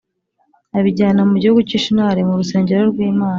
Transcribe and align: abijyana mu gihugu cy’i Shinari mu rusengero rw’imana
abijyana 0.77 1.21
mu 1.29 1.35
gihugu 1.41 1.61
cy’i 1.67 1.81
Shinari 1.83 2.21
mu 2.27 2.35
rusengero 2.39 2.81
rw’imana 2.91 3.29